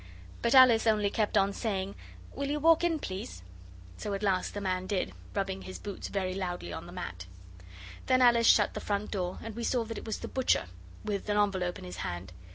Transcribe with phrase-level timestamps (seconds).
[0.41, 1.93] But Alice only kept on saying,
[2.33, 3.43] 'Will you walk in, please?'
[3.97, 7.27] so at last the man did, rubbing his boots very loudly on the mat.
[8.07, 10.65] Then Alice shut the front door, and we saw that it was the butcher,
[11.05, 12.33] with an envelope in his hand.